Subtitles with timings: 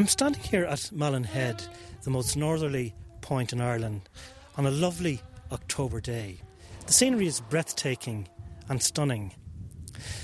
[0.00, 1.62] I'm standing here at Malin Head,
[2.04, 4.08] the most northerly point in Ireland,
[4.56, 5.20] on a lovely
[5.52, 6.40] October day.
[6.86, 8.26] The scenery is breathtaking
[8.70, 9.34] and stunning.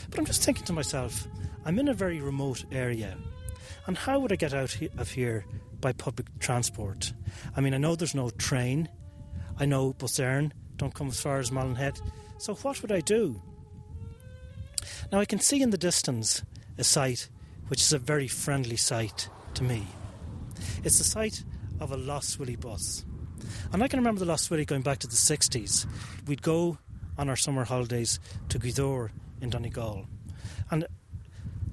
[0.08, 1.28] But I'm just thinking to myself,
[1.66, 3.18] I'm in a very remote area,
[3.86, 5.44] and how would I get out of here
[5.82, 7.12] by public transport?
[7.54, 8.88] I mean, I know there's no train,
[9.60, 12.00] I know Éireann don't come as far as Malin Head,
[12.38, 13.42] so what would I do?
[15.12, 16.40] Now, I can see in the distance
[16.78, 17.28] a site
[17.68, 19.86] which is a very friendly site to me.
[20.84, 21.42] It's the site
[21.80, 23.04] of a Lough Swilly bus.
[23.72, 25.86] And I can remember the Lough Swilly going back to the 60s.
[26.26, 26.78] We'd go
[27.16, 30.06] on our summer holidays to Gweedore in Donegal.
[30.70, 30.86] And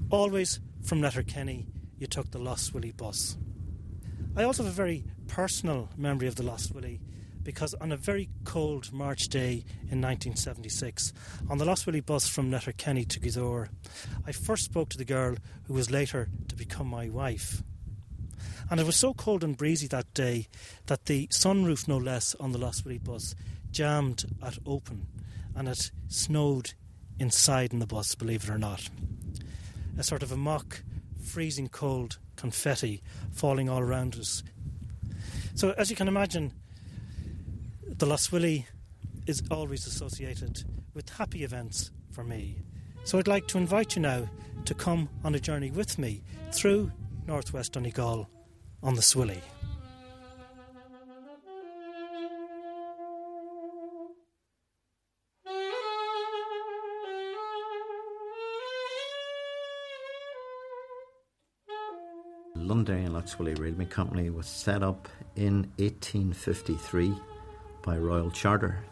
[0.09, 1.67] always from Letterkenny,
[1.97, 3.37] you took the Lough Swilly bus.
[4.35, 7.01] I also have a very personal memory of the Lough Swilly
[7.43, 11.11] because on a very cold March day in 1976,
[11.49, 13.67] on the Lough Swilly bus from Letterkenny to Gweedore,
[14.25, 17.61] I first spoke to the girl who was later to become my wife.
[18.69, 20.47] And it was so cold and breezy that day
[20.87, 23.35] that the sunroof, no less, on the Swilly bus
[23.71, 25.07] jammed at open
[25.55, 26.73] and it snowed
[27.19, 28.89] inside in the bus, believe it or not.
[29.97, 30.83] A sort of a mock,
[31.23, 33.01] freezing cold confetti
[33.31, 34.43] falling all around us.
[35.55, 36.51] So, as you can imagine,
[37.85, 38.65] the Lough Swilly
[39.27, 40.63] is always associated
[40.93, 42.57] with happy events for me.
[43.03, 44.27] So, I'd like to invite you now
[44.65, 46.91] to come on a journey with me through
[47.27, 48.27] northwest Donegal
[48.83, 49.41] on the Swilly.
[62.55, 67.13] Londonderry and Lough Swilly Railway Company was set up in 1853
[67.81, 68.83] by Royal Charter.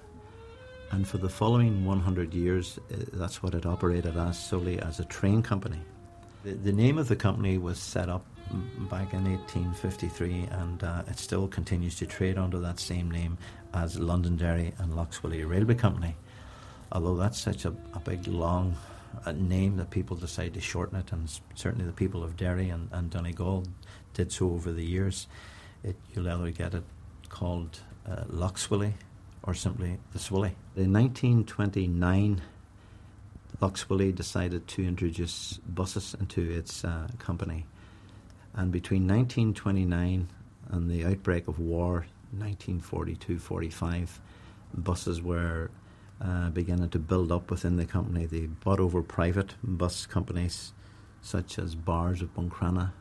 [0.92, 5.06] And for the following 100 years, uh, that's what it operated as solely as a
[5.06, 5.80] train company.
[6.44, 8.26] The, the name of the company was set up
[8.90, 13.38] back in 1853, and uh, it still continues to trade under that same name
[13.74, 16.16] as Londonderry and Lough Swilly Railway Company.
[16.92, 18.76] Although that's such a, a big, long
[19.26, 22.90] uh, name that people decide to shorten it, and certainly the people of Derry and,
[22.92, 23.66] and Donegal
[24.14, 25.28] did so over the years.
[25.84, 26.84] It, you'll either get it
[27.30, 27.80] called
[28.10, 28.94] uh, Lough Swilly
[29.44, 30.54] or simply the Swilly.
[30.76, 32.42] In 1929,
[33.60, 37.66] Lough Swilly decided to introduce buses into its uh, company.
[38.54, 40.28] And between 1929
[40.70, 44.22] and the outbreak of war, 1942 45,
[44.74, 45.70] buses were
[46.22, 48.26] uh, beginning to build up within the company.
[48.26, 50.74] They bought over private bus companies
[51.22, 52.92] such as Bars of Buncrana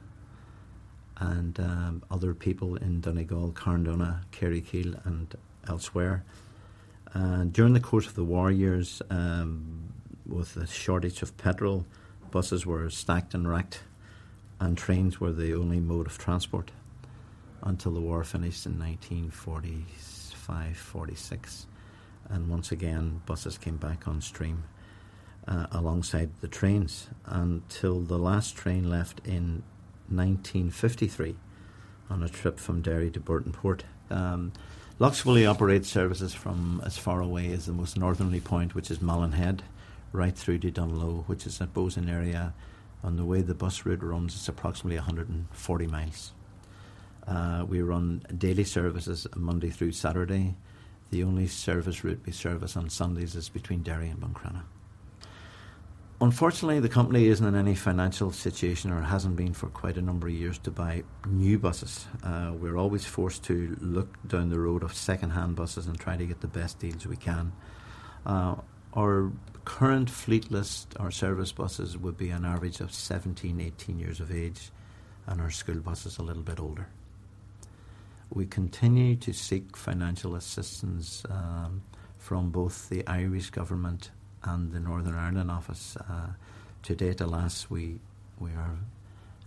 [1.18, 5.34] and um, other people in Donegal, Carndonagh, Kerrykeel, and
[5.68, 6.24] elsewhere.
[7.14, 9.92] Uh, during the course of the war years, um,
[10.26, 11.84] with the shortage of petrol,
[12.30, 13.80] buses were stacked and racked
[14.60, 16.70] and trains were the only mode of transport
[17.62, 21.66] until the war finished in 1945 46.
[22.28, 24.64] And once again, buses came back on stream.
[25.48, 29.62] uh, alongside the trains until the last train left in
[30.08, 31.36] 1953
[32.08, 33.84] on a trip from Derry to Burton Port.
[34.10, 34.52] Um,
[34.98, 39.00] Lough Swilly operates services from as far away as the most northerly point, which is
[39.00, 39.62] Malin Head,
[40.12, 42.52] right through to Dungloe, which is at Bozen area.
[43.02, 46.32] On the way the bus route runs, it's approximately 140 miles.
[47.26, 50.54] Uh, we run daily services Monday through Saturday.
[51.10, 54.62] The only service route we service on Sundays is between Derry and Buncrana.
[56.22, 60.26] Unfortunately, the company isn't in any financial situation or hasn't been for quite a number
[60.26, 62.06] of years to buy new buses.
[62.22, 66.18] Uh, we're always forced to look down the road of second hand buses and try
[66.18, 67.52] to get the best deals we can.
[68.26, 68.56] Uh,
[68.94, 69.32] our
[69.64, 74.32] current fleet list, our service buses, would be an average of 17, 18 years of
[74.32, 74.70] age,
[75.26, 76.88] and our school buses a little bit older.
[78.32, 81.82] We continue to seek financial assistance um,
[82.18, 84.10] from both the Irish government
[84.42, 85.96] and the Northern Ireland office.
[85.96, 86.32] Uh,
[86.84, 87.98] to date, alas, we
[88.38, 88.78] we are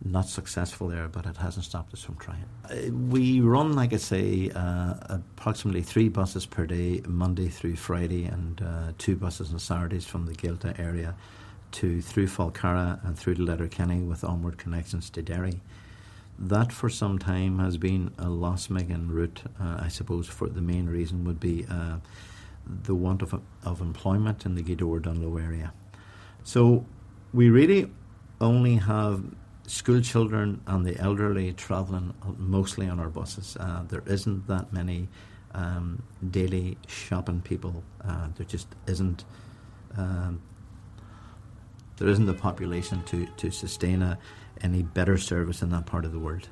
[0.06, 2.44] not successful there, but it hasn't stopped us from trying.
[2.70, 8.26] Uh, we run, like I say, uh, approximately three buses per day, Monday through Friday,
[8.26, 11.16] and uh, two buses on Saturdays from the Gaeltacht area
[11.72, 15.62] to through Falcarragh and through to Letterkenny with onward connections to Derry.
[16.38, 19.44] That for some time has been a loss-making route.
[19.60, 21.98] Uh, I suppose for the main reason would be uh,
[22.66, 25.74] the want of, of employment in the Gweedore Dungloe area.
[26.44, 26.86] So
[27.34, 27.90] we really
[28.42, 29.24] only have
[29.68, 33.58] school children and the elderly travelling mostly on our buses.
[33.60, 35.08] Uh, there isn't that many
[35.54, 36.02] um,
[36.32, 37.84] daily shopping people.
[38.04, 39.24] Uh, there just isn't.
[39.98, 40.42] Um,
[41.98, 44.18] there isn't the population to, to sustain a,
[44.62, 46.50] any better service in that part of the world.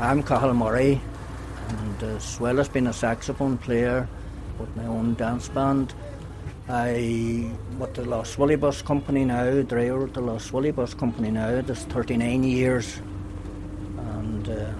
[0.00, 0.98] I'm Cathal Murray,
[1.68, 4.08] and as well as being a saxophone player
[4.58, 5.92] with my own dance band,
[6.70, 11.30] I with the Lough Swilly Bus Company now, driver with the Lough Swilly Bus Company
[11.30, 12.96] now, this 39 years,
[13.98, 14.72] and uh,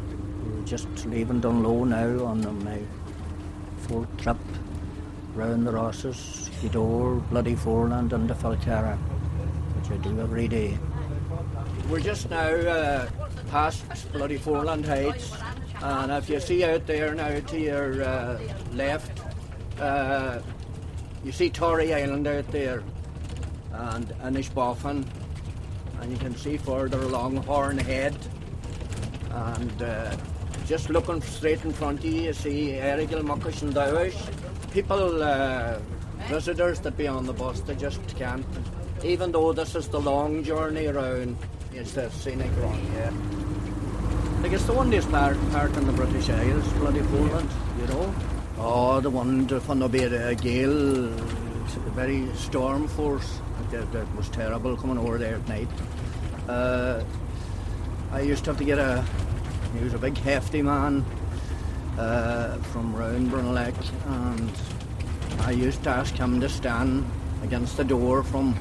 [0.43, 2.81] we're just leaving Dungloe now on my
[3.89, 4.39] fourth trip
[5.35, 10.79] round the Rosses, Gweedore, Bloody Foreland, and the Falcarragh, which I do every day.
[11.91, 12.49] We're just now.
[12.49, 13.07] Uh,
[13.51, 15.33] past bloody Foreland Heights.
[15.83, 18.39] And if you see out there now to your uh,
[18.73, 19.21] left,
[19.81, 20.41] uh,
[21.25, 22.83] you see Tory Island out there
[23.73, 25.05] and Inishbofin.
[26.01, 28.17] And you can see further along Horn Head.
[29.31, 30.17] And uh,
[30.67, 34.17] just looking straight in front of you, you see Errigal, Muckish and Dowish.
[34.71, 35.79] People, uh,
[36.29, 38.47] visitors that be on the bus, they just can't.
[39.03, 41.37] Even though this is the long journey around,
[41.73, 43.40] it's the scenic run, yeah.
[44.43, 48.15] Like it's the one part, part in the British Isles, bloody Foreland, you know.
[48.57, 51.09] Oh, the one from the a gale,
[51.95, 53.39] very storm force.
[53.71, 55.69] That, that, was terrible coming over there at night.
[56.49, 57.05] Uh,
[58.13, 59.05] I used to have to get a.
[59.75, 61.05] He was a big, hefty man
[61.99, 63.75] uh, from round Brunelec,
[64.07, 64.51] and
[65.41, 67.05] I used to ask him to stand
[67.43, 68.59] against the door from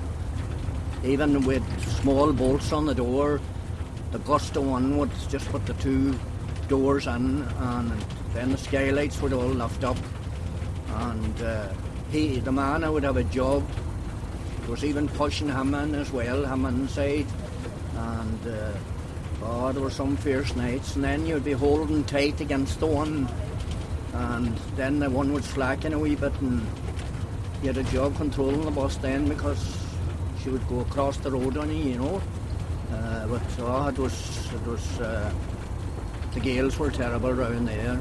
[1.04, 1.64] even with
[2.02, 3.40] small bolts on the door
[4.12, 6.18] the Gusto one would just put the two
[6.68, 9.98] doors in, and then the skylights would all lift up.
[10.96, 11.68] And uh,
[12.12, 13.68] he, the man, I would have a job.
[14.68, 17.26] Was even pushing him in as well, him inside.
[17.96, 18.72] And uh,
[19.42, 20.94] oh, there were some fierce nights.
[20.96, 23.28] And then you'd be holding tight against the one,
[24.14, 26.62] and then the one would slacken a wee bit, and
[27.64, 29.78] you had a job controlling the bus then because
[30.44, 32.22] she would go across the road on you, you know.
[32.92, 35.32] Uh, but oh, it was, it was uh,
[36.34, 38.00] the gales were terrible around there.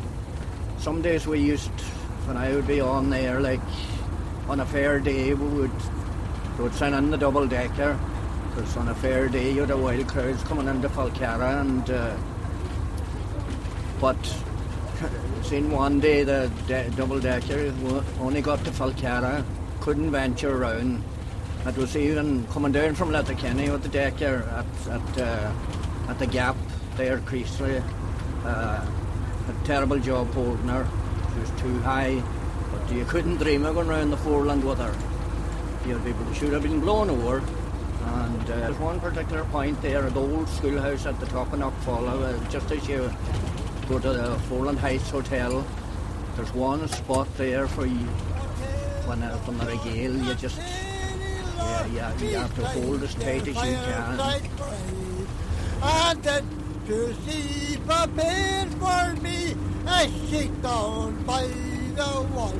[0.78, 1.70] Some days we used,
[2.26, 3.60] when I would be on there, like
[4.48, 5.70] on a fair day, we would,
[6.56, 7.98] we would send in the double decker.
[8.54, 12.16] Because on a fair day, you had a wild crowds coming into Falcarragh, and uh,
[14.00, 14.16] but
[15.42, 17.72] seen one day the de- double decker
[18.20, 19.44] only got to Falcarragh,
[19.80, 21.04] couldn't venture around
[21.66, 25.52] it was even coming down from Letterkenny with the deck here at at, uh,
[26.08, 26.56] at the gap
[26.96, 27.82] there, Creeslough.
[28.44, 28.86] Uh,
[29.48, 30.86] a terrible job holding her.
[31.34, 32.22] She was too high,
[32.72, 34.94] but you couldn't dream of going round the foreland with her.
[35.86, 37.38] You'd be, should have been blown over.
[37.38, 42.34] And uh, there's one particular point there the old schoolhouse at the top of Knockfola,
[42.34, 43.10] uh, just as you
[43.88, 45.66] go to the Foreland Heights Hotel.
[46.36, 48.06] There's one spot there for you
[49.06, 50.60] when, uh, from the regale, you just,
[51.58, 54.20] yeah, yeah, you have to hold as tight as you can.
[55.82, 56.44] and then
[56.86, 59.54] to see prepared for me
[59.86, 61.46] a seat down by
[61.96, 62.54] the wall.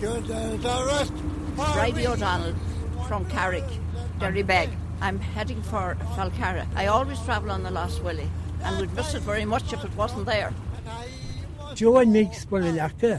[0.00, 1.12] Should a rest
[1.96, 2.06] me.
[2.06, 2.54] O'Donnell
[3.08, 3.64] from Carrick,
[4.20, 4.70] Derrybeg.
[5.00, 6.66] I'm heading for Falcarragh.
[6.74, 8.28] I always travel on the Lough Swilly
[8.62, 10.52] and would miss it very much if it wasn't there.
[11.74, 13.18] Joan mix på den jakke.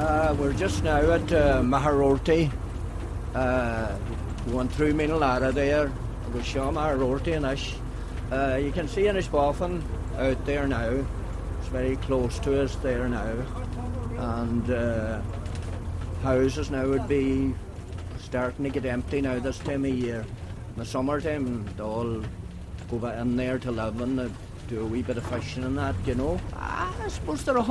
[0.00, 2.50] Uh, we're just now at uh, Magheraroarty.
[3.34, 3.98] Uh,
[4.46, 5.92] went through Meenlaragh there.
[6.32, 7.74] We saw Magheraroarty and Ish.
[8.32, 9.82] Uh, you can see Inishbofin
[10.16, 11.04] out there now.
[11.58, 13.44] It's very close to us there now.
[14.16, 15.20] And uh,
[16.22, 17.54] houses now would be
[18.20, 20.24] starting to get empty now this time of year.
[20.70, 22.24] In the summertime, they all
[22.90, 24.34] go back in there to live and
[24.66, 26.40] do a wee bit of fishing and that, you know.
[27.02, 27.62] I suppose they're a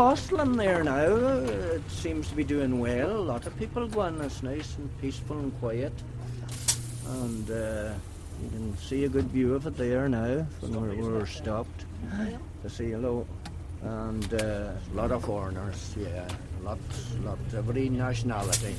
[0.57, 1.05] there now.
[1.05, 3.11] It seems to be doing well.
[3.11, 4.15] A lot of people going.
[4.15, 4.25] in.
[4.25, 5.93] It's nice and peaceful and quiet.
[7.07, 7.93] And uh,
[8.43, 11.85] you can see a good view of it there now from where we're stopped
[12.63, 13.27] to see hello.
[13.81, 16.27] And uh, a lot of foreigners, yeah.
[16.63, 18.75] Lots, lots, every nationality.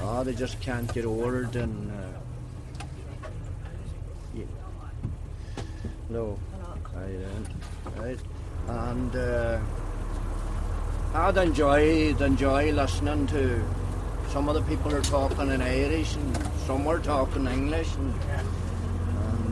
[0.00, 1.90] Oh, they just can't get over it and.
[1.90, 2.84] Uh,
[4.34, 4.44] yeah.
[6.08, 6.38] No,
[6.96, 7.98] I don't.
[7.98, 8.18] Right.
[8.68, 9.58] And uh,
[11.14, 13.62] I'd enjoy enjoy listening to
[14.28, 18.14] some of the people are talking in Irish and some are talking English and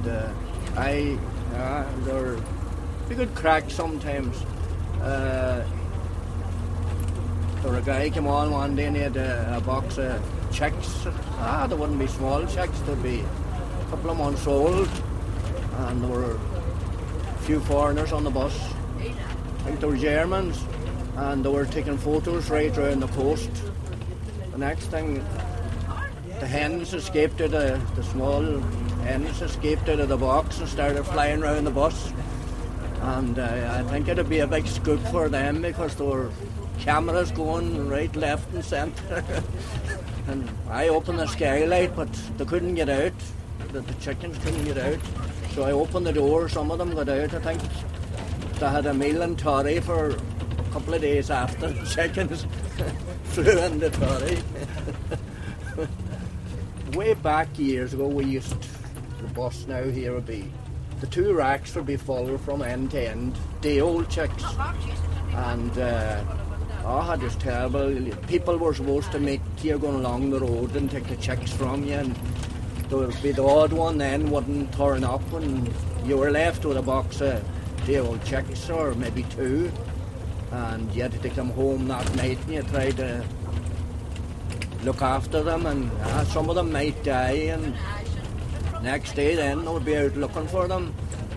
[0.00, 0.32] and uh,
[0.76, 1.18] I
[1.54, 2.36] uh, they're
[3.10, 4.36] a good crack sometimes.
[5.02, 5.64] Uh,
[7.62, 11.06] there a guy came on one day and he had a, a box of chicks.
[11.38, 14.88] Ah, they wouldn't be small chicks, they'd be a couple of months old.
[15.76, 18.58] And there were a few foreigners on the bus.
[19.64, 20.64] Think they were Germans.
[21.16, 23.50] And they were taking photos right around the coast.
[24.52, 25.24] The next thing,
[26.38, 28.60] the hens escaped out of the small
[29.02, 32.12] hens escaped out of the box and started flying around the bus.
[33.02, 36.30] And uh, I think it'd be a big scoop for them because there were
[36.78, 39.24] cameras going right, left, and centre.
[40.28, 43.12] and I opened the skylight, but they couldn't get out.
[43.72, 44.98] The, the chickens couldn't get out.
[45.54, 46.48] So I opened the door.
[46.48, 47.34] Some of them got out.
[47.34, 47.62] I think
[48.60, 52.46] they had a meal in Tory for a couple of days after the chickens
[53.24, 54.38] flew into Tory.
[56.96, 58.54] Way back years ago, we used
[59.20, 60.52] the bus now here would be
[61.00, 63.38] the two racks would be full from end to end.
[63.62, 64.44] The old chicks
[65.32, 65.78] and.
[65.78, 66.22] Uh,
[66.82, 67.94] Oh, it terrible.
[68.26, 71.84] People were supposed to meet you going along the road and take the chicks from
[71.84, 72.16] you, and
[72.88, 75.70] there would be the odd one then wouldn't turn up, and
[76.06, 77.44] you were left with a box of
[77.86, 79.70] the old chicks, or maybe two,
[80.52, 83.24] and you had to take them home that night, and you tried to
[84.84, 87.74] look after them, and uh, some of them might die, and
[88.82, 90.94] next day then they would be out looking for them.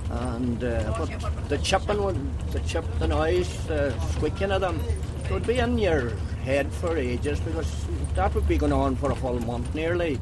[0.10, 4.80] And uh, but the chipping would, the chip, the noise, the squeaking of them,
[5.26, 6.12] it would be in your
[6.44, 7.86] head for ages because
[8.16, 10.20] that would be going on for a full month nearly,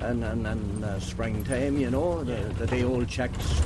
[0.00, 3.60] and and and uh, springtime, you know, the, the day old chicks.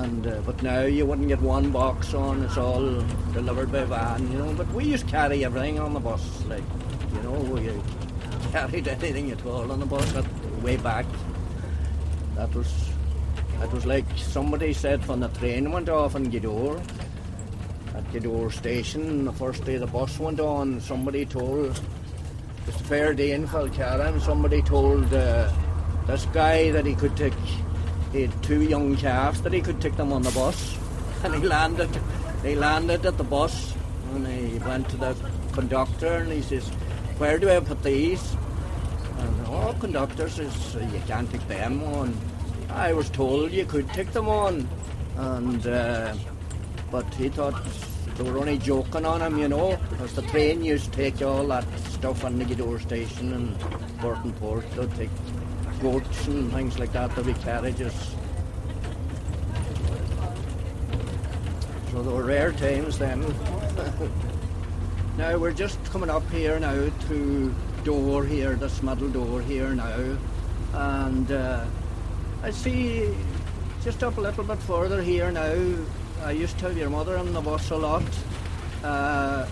[0.00, 4.30] And uh, but now you wouldn't get one box on; it's all delivered by van,
[4.32, 4.52] you know.
[4.54, 6.64] But we used to carry everything on the bus, like
[7.14, 7.70] you know, we
[8.52, 10.10] carried anything at all on the bus.
[10.12, 10.26] But
[10.62, 11.06] way back,
[12.36, 12.72] that was
[13.62, 16.82] it was like somebody said when the train went off in Gweedore
[17.94, 22.84] at Gweedore station, the first day the bus went on, somebody told, it was a
[22.84, 25.50] fair day in Falcarragh, and somebody told uh,
[26.06, 27.34] this guy that he could take,
[28.12, 30.78] he had two young calves, that he could take them on the bus.
[31.24, 31.90] And he landed,
[32.42, 33.74] he landed at the bus,
[34.12, 35.16] and he went to the
[35.52, 36.68] conductor, and he says,
[37.18, 38.36] where do I put these?
[39.18, 42.16] And, oh, conductor says, you can't take them on.
[42.70, 44.68] I was told you could take them on.
[45.16, 46.14] And, uh,
[46.90, 47.62] but he thought
[48.16, 51.46] they were only joking on him, you know, because the train used to take all
[51.48, 53.56] that stuff on the Gweedore station and
[54.02, 54.68] and Port.
[54.72, 55.10] They'd take
[55.82, 58.14] goats and things like that, there'd be carriages.
[61.90, 63.20] So there were rare times then.
[65.18, 70.16] now we're just coming up here now to door here, this middle door here now,
[70.72, 71.64] and uh,
[72.42, 73.12] I see
[73.82, 75.54] just up a little bit further here now.
[76.22, 78.04] I used to have your mother on the bus a lot.
[78.84, 79.46] Uh,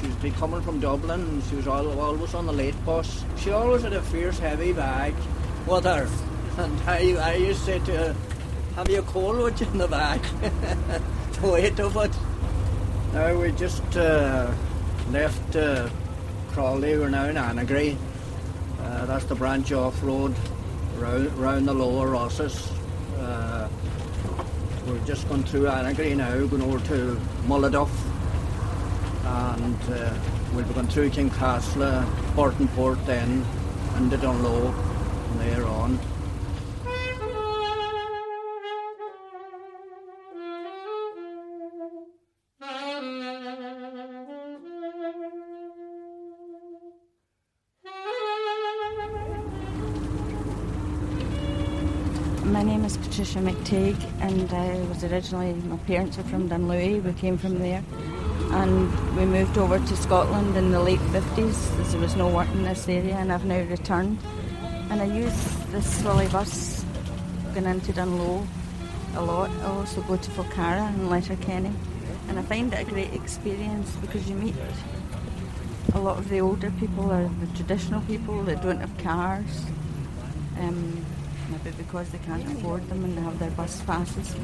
[0.00, 1.20] she was coming from Dublin.
[1.20, 3.24] And she was always on the late bus.
[3.38, 5.14] She always had a fierce, heavy bag
[5.66, 6.08] with her,
[6.58, 8.16] and I, I used to say to her,
[8.76, 10.20] "Have you a coal with you in the bag?"
[11.40, 12.12] the weight of it.
[13.12, 14.52] Now we just uh,
[15.10, 15.88] left uh,
[16.52, 16.98] Crolly.
[16.98, 17.96] We're now in Annagry.
[18.80, 20.34] Uh, that's the branch off road
[20.98, 22.70] round, round the lower Rosses.
[23.18, 23.68] Uh,
[24.86, 27.90] we're just going through Annagry now, going over to Mulladuff,
[29.26, 30.14] and uh,
[30.54, 32.04] we'll be going through Kincasslagh,
[32.34, 33.44] Burtonport then,
[33.96, 34.72] into Dungloe,
[35.30, 35.98] and there on.
[52.52, 57.12] My name is Patricia McTeague, and I was originally, my parents are from Dunlewy, we
[57.14, 57.82] came from there.
[58.52, 62.48] And we moved over to Scotland in the late 50s as there was no work
[62.52, 64.18] in this area, and I've now returned.
[64.90, 65.34] And I use
[65.72, 66.84] this Swilly bus
[67.54, 68.46] going into Dungloe
[69.16, 69.50] a lot.
[69.50, 71.72] I also go to Falcarragh and Letterkenny,
[72.28, 74.54] and I find it a great experience because you meet
[75.94, 79.64] a lot of the older people or the traditional people that don't have cars.
[80.58, 81.04] Um,
[81.50, 84.34] maybe because they can't afford them and they have their bus passes.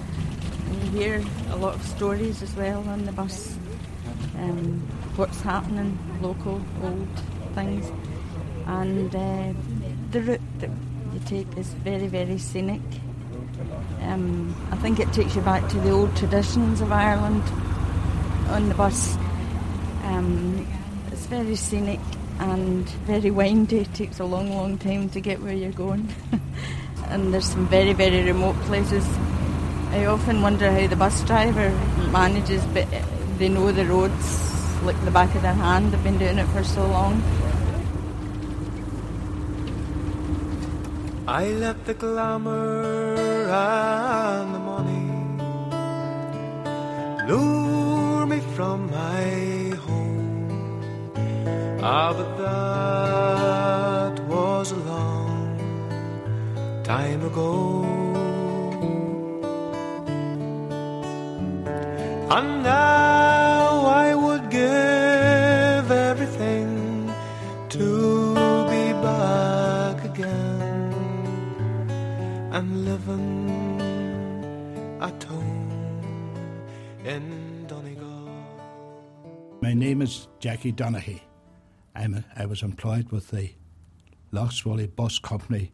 [0.66, 3.56] And you hear a lot of stories as well on the bus.
[4.36, 4.80] Um,
[5.16, 7.08] what's happening, local, old
[7.54, 7.90] things.
[8.66, 9.52] And uh,
[10.10, 10.70] the route that
[11.12, 12.80] you take is very, very scenic.
[14.02, 17.42] Um, I think it takes you back to the old traditions of Ireland
[18.48, 19.16] on the bus.
[20.04, 20.66] Um,
[21.10, 22.00] it's very scenic
[22.38, 23.80] and very windy.
[23.80, 26.08] It takes a long, long time to get where you're going.
[27.08, 29.06] and there's some very, very remote places.
[29.90, 31.70] I often wonder how the bus driver
[32.10, 32.88] manages, but
[33.38, 34.52] they know the roads
[34.84, 35.92] like the back of their hand.
[35.92, 37.22] They've been doing it for so long.
[41.26, 42.84] I let the glamour
[43.48, 45.08] and the money
[47.28, 50.50] lure me from my home.
[51.82, 55.58] Ah, but that was a long
[56.84, 58.11] time ago.
[62.34, 67.12] And now I would give everything
[67.68, 68.34] to
[68.72, 70.94] be back again
[72.50, 73.50] and living
[75.02, 76.64] at home
[77.04, 78.30] in Donegal.
[79.60, 81.20] My name is Jackie Donaghy.
[81.94, 83.50] I'm a, I was employed with the
[84.30, 85.70] Lough Swilly Bus Company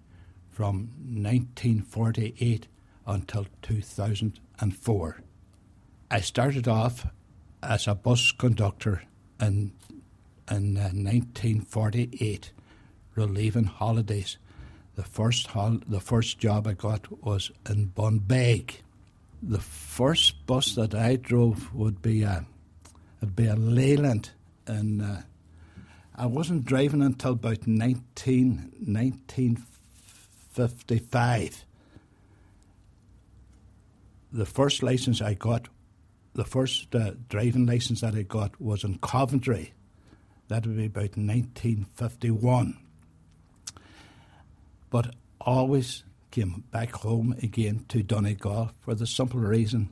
[0.51, 2.67] from 1948
[3.07, 5.23] until 2004.
[6.11, 7.07] I started off
[7.63, 9.03] as a bus conductor
[9.41, 9.73] in,
[10.51, 12.51] in uh, 1948,
[13.15, 14.39] relieving holidays.
[14.95, 18.77] The first, hol- the first job I got was in Bunbeg.
[19.43, 22.47] The first bus that I drove would be a,
[23.21, 24.31] it'd be a Leyland,
[24.67, 25.17] and uh,
[26.17, 31.65] I wasn't driving until about 19, 1955.
[34.33, 35.69] The first license I got
[36.39, 39.73] the first uh, driving license that I got was in Coventry.
[40.47, 42.79] That would be about 1951.
[44.89, 49.89] But always came back home again to Donegal for the simple reason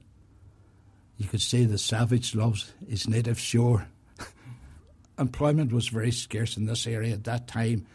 [1.16, 3.88] you could say the savage loves his native shore.
[5.18, 7.86] employment was very scarce in this area at that time,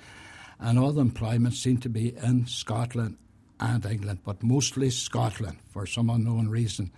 [0.59, 3.17] and all the employment seemed to be in Scotland
[3.61, 6.91] and England, but mostly Scotland for some unknown reason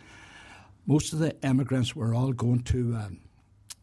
[0.86, 3.20] most of the immigrants were all going to um,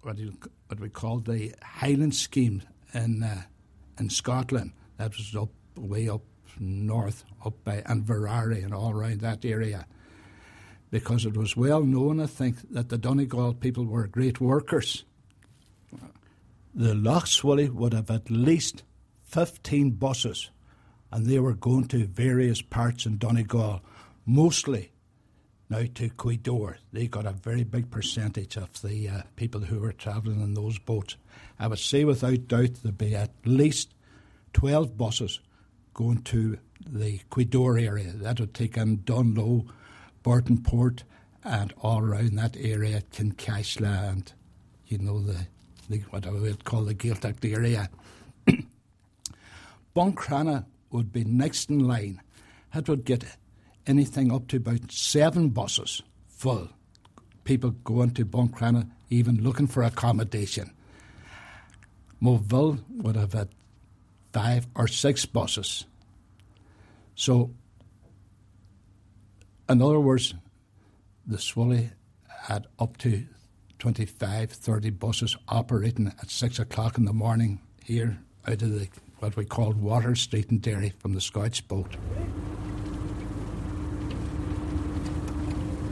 [0.03, 0.35] what, you,
[0.67, 2.63] what we call the Highland scheme
[2.95, 3.43] in uh,
[3.99, 4.73] in Scotland.
[4.97, 6.23] That was up way up
[6.59, 9.87] north, up by Inverary and all around that area,
[10.91, 15.05] because it was well known, I think, that the Donegal people were great workers.
[16.75, 18.85] The Lough Swilly would have at least
[19.23, 20.51] fifteen buses,
[21.11, 23.81] and they were going to various parts in Donegal,
[24.27, 24.93] mostly
[25.71, 26.77] now to Gweedore.
[26.93, 30.79] They got a very big percentage of the uh, people who were travelling in those
[30.79, 31.17] boats.
[31.59, 33.95] I would say without doubt there'd be at least
[34.55, 35.41] 12 buses
[35.95, 38.13] going to the Gweedore area.
[38.13, 39.69] That would take in Dungloe,
[40.25, 41.05] Burtonport,
[41.45, 44.33] and all around that area, Kincasslagh and,
[44.87, 45.47] you know, the,
[45.89, 47.89] the what I would call the Gaeltacht area.
[49.97, 52.21] Buncrana would be next in line.
[52.75, 53.25] It would get
[53.91, 56.69] anything up to about seven buses full.
[57.45, 60.73] People going to Buncrana, even looking for accommodation.
[62.23, 63.49] Moville would have had
[64.33, 65.87] five or six buses.
[67.17, 67.51] So,
[69.69, 70.35] in other words,
[71.27, 71.91] the Swilly
[72.29, 73.27] had up to
[73.81, 79.37] 25, 30 buses operating at six o'clock in the morning here out of the what
[79.37, 81.97] we called Water Street in Derry from the Scouts boat.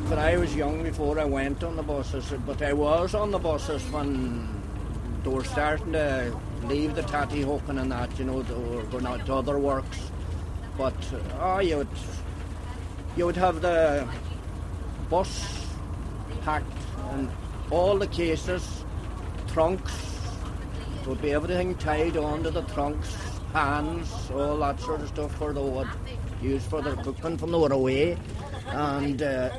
[0.09, 3.38] But I was young before I went on the buses, but I was on the
[3.38, 4.49] buses when
[5.23, 9.07] they were starting to leave the tatty hooking and that, you know, they were going
[9.07, 10.11] out to other works.
[10.79, 10.94] But,
[11.38, 11.88] oh, you would,
[13.18, 14.09] you would have the
[15.11, 15.66] bus
[16.40, 16.66] packed
[17.11, 17.31] and
[17.71, 18.85] all the cases,
[19.49, 19.92] trunks,
[21.07, 23.14] would be everything tied onto the trunks,
[23.53, 25.88] pans, all that sort of stuff for the wood,
[26.40, 28.16] used for their cooking from the away.
[28.68, 29.51] And uh,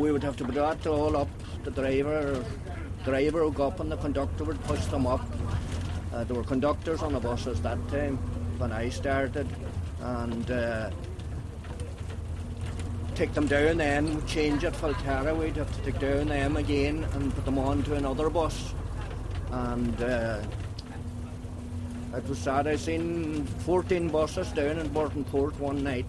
[0.00, 1.28] we would have to put that all up.
[1.62, 2.42] The driver,
[3.04, 5.20] driver would go up and the conductor would push them up.
[6.12, 8.16] Uh, there were conductors on the buses that time
[8.58, 9.46] when I started,
[10.00, 10.90] and uh,
[13.14, 17.34] take them down then, change at Faltara, we'd have to take down them again and
[17.34, 18.74] put them on to another bus.
[19.50, 20.40] And uh,
[22.16, 26.06] it was sad, I seen 14 buses down in Burton Port one night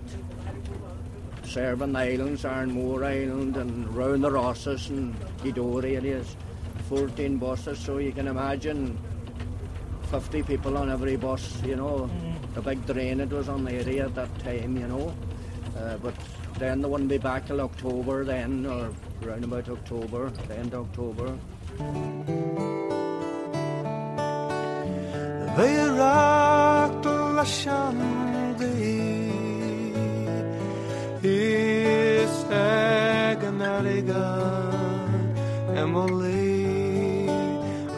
[1.51, 6.37] serving the islands, Moor Island and round the Rosses and Gweedore areas.
[6.87, 8.97] 14 buses, so you can imagine
[10.11, 12.09] 50 people on every bus, you know.
[12.09, 12.53] Mm.
[12.53, 15.13] The big drain it was on the area at that time, you know.
[15.77, 16.13] Uh, but
[16.57, 20.87] then they wouldn't be back till October then, or around about October, the end of
[20.89, 21.37] October.
[25.57, 25.91] is
[27.61, 28.30] aganariga Emily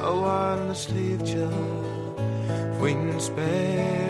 [0.03, 1.47] awan na sleeve ja
[2.81, 4.03] Wing spare.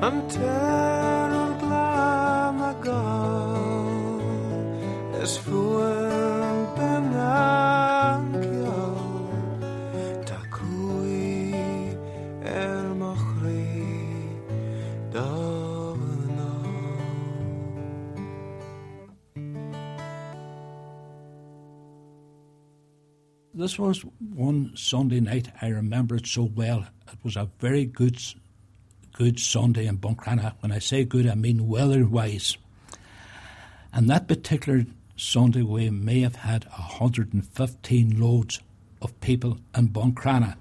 [0.00, 1.03] I'm terrible
[23.64, 25.48] this was one Sunday night.
[25.62, 26.86] I remember it so well.
[27.10, 28.20] It was a very good,
[29.14, 30.52] good Sunday in Buncrana.
[30.60, 32.58] When I say good, I mean weather-wise.
[33.90, 34.84] And that particular
[35.16, 38.60] Sunday, we may have had 115 loads
[39.00, 40.56] of people in Buncrana.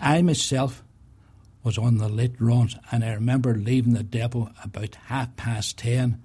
[0.00, 0.82] I myself
[1.62, 6.20] was on the late runs, and I remember leaving the depot about half past ten,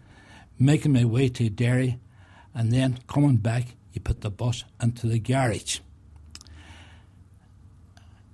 [0.57, 1.99] making my way to Derry,
[2.55, 5.79] and then coming back you put the bus into the garage.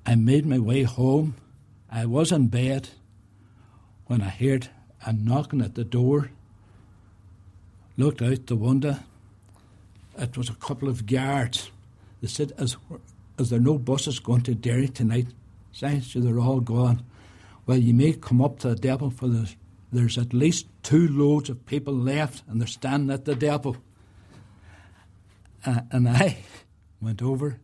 [0.06, 1.36] I made my way home.
[1.92, 2.90] I was in bed
[4.08, 4.70] when I heard
[5.06, 6.32] a knocking at the door.
[7.98, 8.98] Looked out the window.
[10.18, 11.70] It was a couple of guards.
[12.22, 12.78] They said, "Is,
[13.38, 15.28] is there no buses going to Derry tonight?"
[15.84, 17.04] I said, "They're all gone."
[17.66, 19.54] Well, you may come up to the depot for the.
[19.92, 23.76] There's at least two loads of people left, and they're standing at the depot.
[25.66, 26.38] Uh, and I
[27.02, 27.60] went over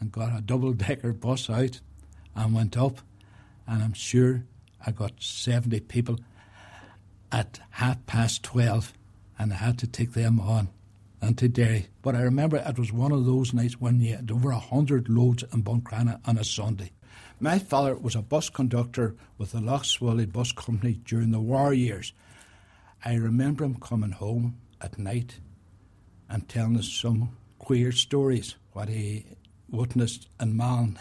[0.00, 1.80] and got a double decker bus out
[2.34, 2.98] and went up,
[3.66, 4.44] and I'm sure
[4.84, 6.18] I got 70 people
[7.30, 8.92] at half past 12,
[9.38, 10.68] and I had to take them on
[11.20, 11.88] into Derry.
[12.02, 15.08] But I remember it was one of those nights when you had over a hundred
[15.08, 16.92] loads in Buncrana on a Sunday.
[17.40, 21.74] My father was a bus conductor with the Lough Swilly Bus Company during the war
[21.74, 22.12] years.
[23.04, 25.40] I remember him coming home at night
[26.28, 29.24] and telling us some queer stories, what he
[29.70, 30.98] witnessed in Malin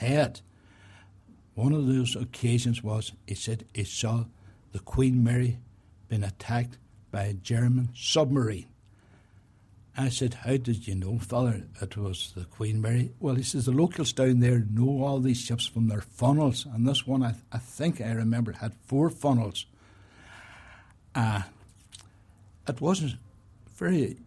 [1.55, 4.25] One of those occasions was he said he saw
[4.71, 5.59] the Queen Mary
[6.07, 6.77] being attacked
[7.11, 8.67] by a German submarine.
[9.95, 13.11] I said, How did you know, father, it was the Queen Mary?
[13.19, 16.87] Well, he says, The locals down there know all these ships from their funnels, and
[16.87, 19.67] this one, I, I think I remember, had four funnels.
[21.13, 21.43] Uh,
[22.67, 23.17] it wasn't
[23.75, 24.17] very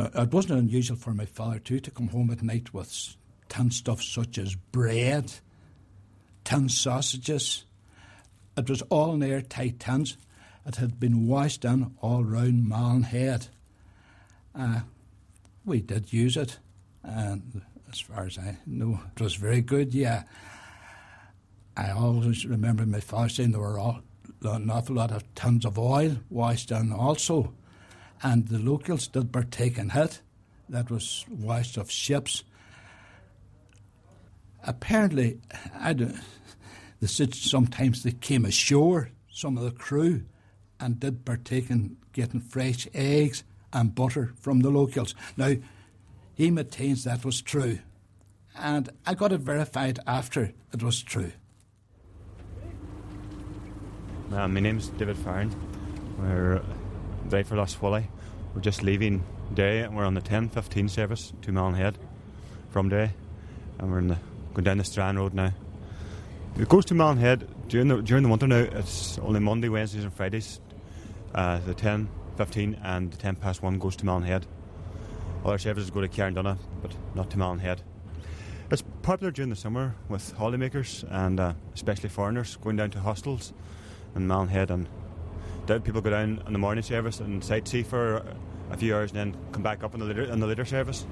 [0.00, 3.16] uh, it wasn't unusual for my father too to come home at night with
[3.48, 5.32] tin stuff such as bread,
[6.44, 7.64] tin sausages.
[8.56, 10.16] It was all in airtight tins.
[10.66, 13.48] It had been washed in all round Malin Head.
[14.54, 14.80] Uh,
[15.64, 16.58] we did use it,
[17.02, 19.94] and as far as I know, it was very good.
[19.94, 20.24] Yeah.
[21.76, 24.00] I always remember my father saying there were all,
[24.42, 27.54] an awful lot of tons of oil washed down also,
[28.22, 30.20] and the locals did partake in it.
[30.68, 32.44] That was washed off ships.
[34.62, 35.40] Apparently,
[35.78, 36.20] I don't,
[37.00, 40.24] the sometimes they came ashore, some of the crew,
[40.78, 45.14] and did partake in getting fresh eggs and butter from the locals.
[45.36, 45.54] Now,
[46.34, 47.78] he maintains that was true,
[48.56, 51.32] and I got it verified after it was true.
[54.32, 55.52] Uh, my name's David Farron.
[56.18, 56.62] We're
[57.26, 58.06] there for Lough Swilly.
[58.54, 61.94] We're just leaving Day and we're on the 10.15 service to Malin
[62.70, 63.12] from Day.
[63.78, 64.18] and we're in the,
[64.54, 65.52] going down the Strand Road now.
[66.58, 67.18] It goes to Malin
[67.68, 68.56] during the, during the winter now.
[68.56, 70.60] It's only Monday, Wednesdays and Fridays.
[71.34, 74.46] Uh, the 10.15 and the 10 past 1 goes to Malin Head.
[75.44, 77.60] Other services go to Carndonagh but not to Malin
[78.70, 83.52] It's popular during the summer with holidaymakers and uh, especially foreigners going down to hostels
[84.14, 84.88] in Malin and
[85.66, 88.24] people go down on the morning service and sightsee for
[88.70, 91.06] a few hours and then come back up in the later, in the later service.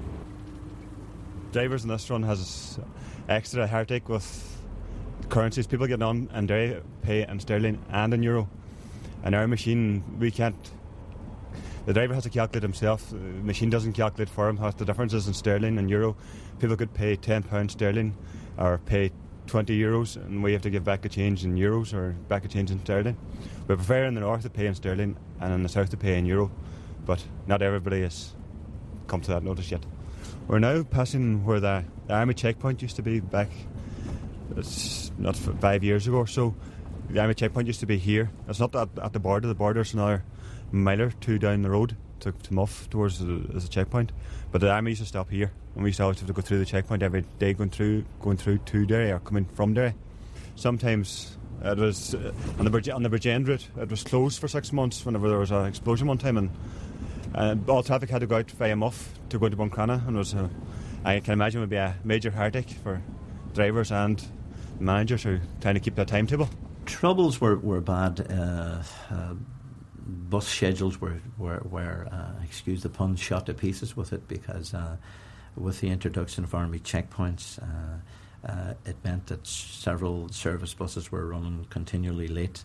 [1.51, 2.79] Drivers in this run has
[3.27, 4.57] extra heartache with
[5.29, 5.67] currencies.
[5.67, 8.49] People getting on and they pay in sterling and in euro.
[9.23, 10.55] And our machine, we can't.
[11.85, 13.09] The driver has to calculate himself.
[13.09, 14.57] The machine doesn't calculate for him.
[14.57, 16.15] Has the differences in sterling and euro.
[16.59, 18.15] People could pay ten pounds sterling
[18.57, 19.11] or pay
[19.49, 22.47] 20 euros and we have to give back a change in euros or back a
[22.47, 23.17] change in sterling.
[23.67, 26.17] We prefer in the north to pay in sterling and in the south to pay
[26.17, 26.51] in euro,
[27.05, 28.35] but not everybody has
[29.07, 29.83] come to that notice yet.
[30.47, 33.49] We're now passing where the, the army checkpoint used to be back,
[34.55, 36.55] it's not five years ago or so.
[37.09, 38.29] The army checkpoint used to be here.
[38.47, 40.23] It's not at, at the border, the border's another
[40.71, 44.11] mile or two down the road to, to Muff towards the, as a checkpoint.
[44.51, 46.41] But the army used to stop here and we used to always have to go
[46.41, 49.93] through the checkpoint every day going through going through to Derry or coming from Derry.
[50.55, 53.67] Sometimes it was uh, on the Bridge, on the Bridgend route.
[53.79, 56.49] It was closed for six months whenever there was an explosion one time, and
[57.33, 60.33] uh, all traffic had to go out via Muff to go to Buncrana, and was
[60.33, 60.49] a,
[61.03, 63.01] I can imagine it would be a major heartache for
[63.53, 64.21] drivers and
[64.79, 66.49] managers who are trying to keep their timetable.
[66.85, 68.29] Troubles were were bad.
[68.29, 69.33] Uh, uh
[70.09, 74.73] bus schedules were were, were uh, excuse the pun, shot to pieces with it because
[74.73, 74.97] uh,
[75.55, 81.27] with the introduction of army checkpoints, uh, uh, it meant that several service buses were
[81.27, 82.63] running continually late.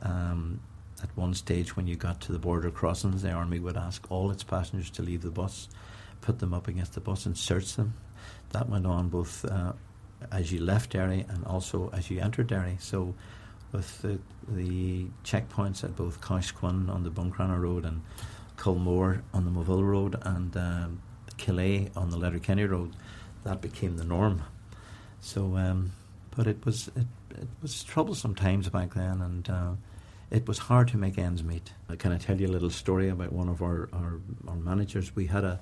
[0.00, 0.60] Um,
[1.02, 4.30] at one stage, when you got to the border crossings, the army would ask all
[4.30, 5.68] its passengers to leave the bus,
[6.20, 7.94] put them up against the bus, and search them.
[8.50, 9.72] That went on both uh,
[10.30, 12.76] as you left Derry and also as you entered Derry.
[12.78, 13.14] So,
[13.72, 18.02] with the, the checkpoints at both Coshquin on the Buncrana Road and
[18.56, 21.02] Culmore on the Moville Road and um,
[21.96, 22.94] on the Letterkenny Road,
[23.42, 24.44] that became the norm.
[25.20, 25.92] So, um,
[26.36, 29.72] but it was it, it was troublesome times back then, and uh,
[30.30, 31.72] it was hard to make ends meet.
[31.98, 35.16] Can I tell you a little story about one of our, our, our managers?
[35.16, 35.60] We had a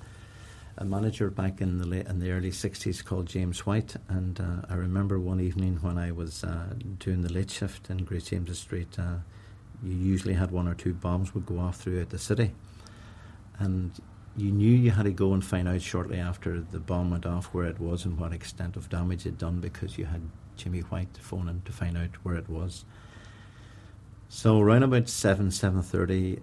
[0.76, 4.66] a manager back in the late, in the early '60s called James White, and uh,
[4.68, 8.58] I remember one evening when I was uh, doing the late shift in Great James's
[8.58, 8.98] Street.
[8.98, 9.16] Uh,
[9.82, 12.52] you usually had one or two bombs would go off throughout the city,
[13.58, 13.92] and
[14.36, 17.46] you knew you had to go and find out shortly after the bomb went off
[17.46, 20.22] where it was and what extent of damage it done because you had
[20.56, 22.84] Jimmy White to phone in to find out where it was.
[24.28, 26.38] So around about seven seven thirty,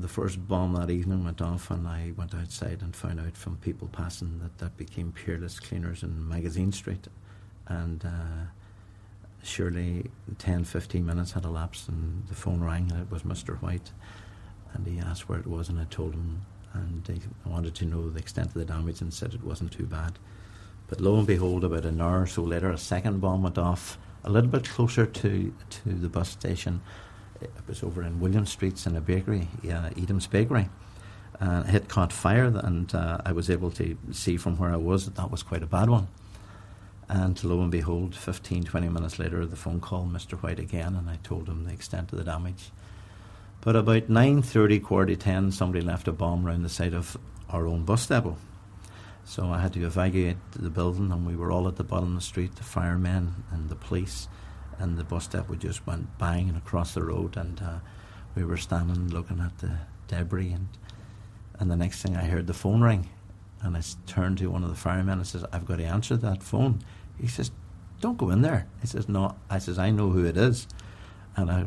[0.00, 3.56] the first bomb that evening went off, and I went outside and found out from
[3.56, 7.08] people passing that that became Peerless Cleaners in Magazine Street,
[7.66, 8.04] and.
[8.04, 8.46] Uh,
[9.40, 10.04] surely
[10.38, 13.56] 10 15 minutes had elapsed and the phone rang and it was Mr.
[13.62, 13.92] White
[14.74, 16.42] and he asked where it was and I told him
[16.74, 19.86] and he wanted to know the extent of the damage and said it wasn't too
[19.86, 20.18] bad.
[20.86, 23.98] But lo and behold, about an hour or so later, a second bomb went off
[24.24, 26.80] a little bit closer to, to the bus station.
[27.40, 30.68] It was over in William Streets in a bakery, yeah, Edam's Bakery.
[31.40, 35.04] Uh, it caught fire, and uh, I was able to see from where I was
[35.04, 36.08] that that was quite a bad one.
[37.08, 40.34] And lo and behold, 15, 20 minutes later, the phone call, Mr.
[40.42, 42.70] White again, and I told him the extent of the damage.
[43.60, 47.16] But about 9.30, quarter to 10, somebody left a bomb around the side of
[47.48, 48.36] our own bus depot.
[49.24, 52.14] So I had to evacuate the building, and we were all at the bottom of
[52.16, 54.28] the street, the firemen and the police,
[54.78, 57.78] and the bus depot just went banging across the road, and uh,
[58.34, 60.68] we were standing looking at the debris, and
[61.58, 63.08] and the next thing I heard the phone ring,
[63.60, 66.42] and I turned to one of the firemen and says, "I've got to answer that
[66.42, 66.80] phone."
[67.20, 67.50] He says,
[68.00, 70.68] "Don't go in there." He says, "No." I says, "I know who it is,"
[71.36, 71.66] and I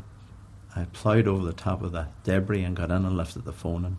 [0.75, 3.85] I ploughed over the top of the debris and got in and lifted the phone.
[3.85, 3.97] And,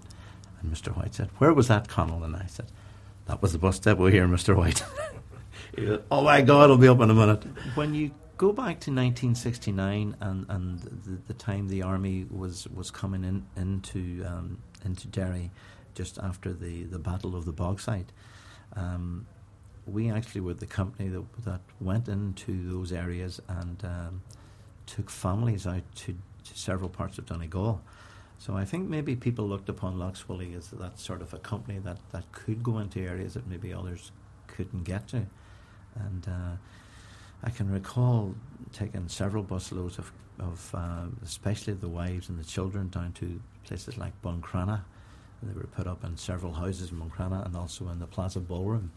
[0.61, 0.96] and Mr.
[0.96, 2.25] White said, Where was that, Connell?
[2.25, 2.66] And I said,
[3.27, 4.57] That was the bus depot here, Mr.
[4.57, 4.83] White.
[5.77, 7.44] he said, Oh my God, it'll be up in a minute.
[7.75, 12.90] When you go back to 1969 and, and the, the time the army was, was
[12.90, 15.51] coming in into um, into Derry
[15.95, 18.07] just after the, the Battle of the Bogside.
[18.75, 19.27] Um,
[19.87, 24.23] we actually were the company that, that went into those areas and um,
[24.87, 27.83] took families out to, to, several parts of Donegal.
[28.38, 31.79] So I think maybe people looked upon Lough Swilly as that sort of a company
[31.81, 34.12] that, that could go into areas that maybe others
[34.47, 35.27] couldn't get to.
[35.95, 36.57] And uh,
[37.42, 38.35] I can recall
[38.72, 43.98] taking several busloads of, of uh, especially the wives and the children, down to places
[43.98, 44.83] like Buncrana.
[45.42, 48.92] They were put up in several houses in Buncrana and also in the Plaza Ballroom.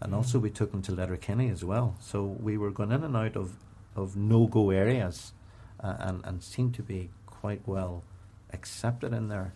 [0.00, 0.16] And mm.
[0.16, 1.96] also we took them to Letterkenny as well.
[2.00, 3.56] So we were going in and out of,
[3.96, 5.32] of no-go areas
[5.80, 8.04] uh, and, and seemed to be quite well
[8.52, 9.54] accepted in there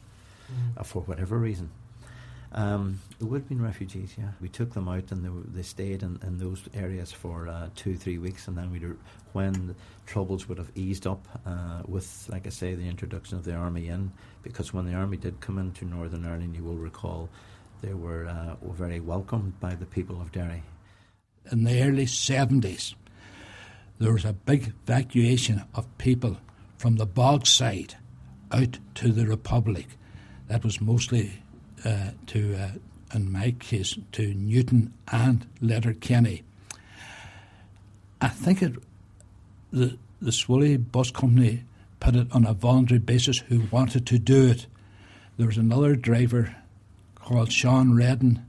[0.52, 0.80] mm.
[0.80, 1.70] uh, for whatever reason.
[2.56, 4.30] Um, it would have been refugees, yeah.
[4.40, 7.96] We took them out and they, they stayed in, in those areas for uh, two,
[7.96, 8.80] three weeks, and then we
[9.34, 9.74] when the
[10.06, 13.88] troubles would have eased up uh, with, like I say, the introduction of the army
[13.88, 14.10] in,
[14.42, 17.28] because when the army did come into Northern Ireland, you will recall,
[17.82, 20.62] they were, uh, were very welcomed by the people of Derry.
[21.52, 22.94] In the early 70s,
[23.98, 26.38] there was a big evacuation of people
[26.78, 27.94] from the Bogside
[28.50, 29.86] out to the Republic.
[30.48, 31.42] That was mostly
[31.86, 32.70] uh, to, uh,
[33.14, 36.42] in my case, to Newton and Letterkenny.
[38.20, 38.74] I think it,
[39.72, 41.62] the the Swilly Bus Company
[42.00, 44.66] put it on a voluntary basis who wanted to do it.
[45.36, 46.56] There was another driver
[47.14, 48.44] called Sean Redden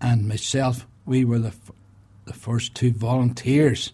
[0.00, 0.86] and myself.
[1.06, 1.70] We were the, f-
[2.24, 3.92] the first two volunteers.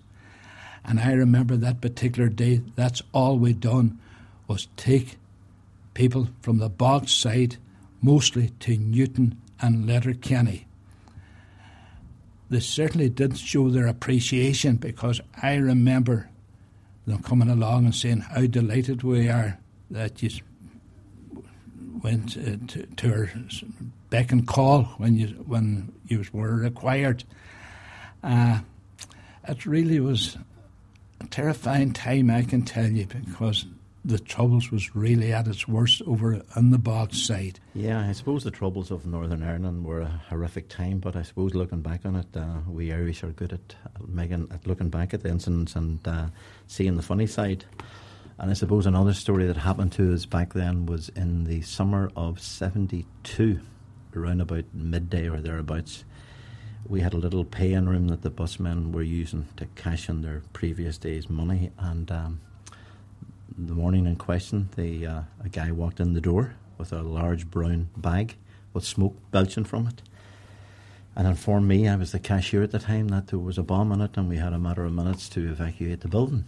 [0.84, 3.98] And I remember that particular day, that's all we'd done
[4.48, 5.18] was take
[5.94, 7.56] people from the Bogside
[8.00, 10.66] mostly to Newton and Letterkenny.
[12.48, 16.28] They certainly didn't show their appreciation because I remember
[17.06, 19.58] them coming along and saying how delighted we are
[19.90, 20.30] that you
[22.02, 23.30] went uh, to, to our
[24.08, 27.24] beck and call when you when you were required.
[28.22, 28.60] Uh,
[29.48, 30.36] it really was
[31.20, 33.66] a terrifying time, I can tell you, because
[34.04, 37.56] the troubles was really at its worst over on the Bogside.
[37.74, 41.54] Yeah, I suppose the troubles of Northern Ireland were a horrific time, but I suppose
[41.54, 43.74] looking back on it, uh, we Irish are good at
[44.06, 46.28] making at looking back at the incidents and uh,
[46.66, 47.64] seeing the funny side.
[48.38, 52.10] And I suppose another story that happened to us back then was in the summer
[52.16, 53.60] of '72,
[54.16, 56.04] around about midday or thereabouts.
[56.88, 60.42] We had a little pay-in room that the busmen were using to cash in their
[60.54, 62.40] previous day's money, and um,
[63.66, 67.50] the morning in question, the, uh, a guy walked in the door with a large
[67.50, 68.36] brown bag
[68.72, 70.02] with smoke belching from it
[71.16, 73.92] and informed me, I was the cashier at the time, that there was a bomb
[73.92, 76.44] in it and we had a matter of minutes to evacuate the building.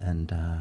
[0.00, 0.58] And uh,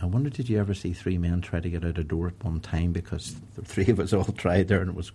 [0.00, 2.42] I wonder, did you ever see three men try to get out a door at
[2.44, 2.92] one time?
[2.92, 5.12] Because the three of us all tried there and it was